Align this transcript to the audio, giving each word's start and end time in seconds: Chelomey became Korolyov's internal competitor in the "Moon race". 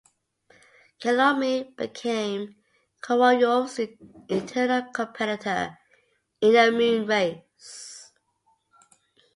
Chelomey 0.99 1.75
became 1.77 2.55
Korolyov's 3.03 3.77
internal 4.29 4.91
competitor 4.91 5.77
in 6.41 6.53
the 6.53 6.71
"Moon 6.71 7.05
race". 7.05 8.09